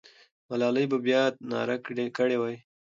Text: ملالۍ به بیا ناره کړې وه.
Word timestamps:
ملالۍ 0.49 0.85
به 0.91 0.97
بیا 1.05 1.21
ناره 1.49 1.77
کړې 2.17 2.37
وه. 2.41 2.51